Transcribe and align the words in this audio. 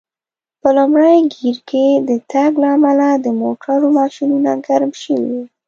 په 0.61 0.69
لومړي 0.77 1.15
ګېر 1.33 1.57
کې 1.69 1.85
د 2.09 2.11
تګ 2.31 2.51
له 2.61 2.67
امله 2.75 3.09
د 3.25 3.27
موټرو 3.41 3.87
ماشینونه 3.99 4.51
ګرم 4.65 4.91
شوي 5.03 5.29
و. 5.39 5.43